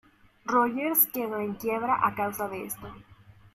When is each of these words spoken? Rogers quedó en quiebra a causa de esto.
Rogers 0.47 1.05
quedó 1.13 1.37
en 1.41 1.53
quiebra 1.53 1.99
a 2.01 2.15
causa 2.15 2.47
de 2.49 2.65
esto. 2.65 2.91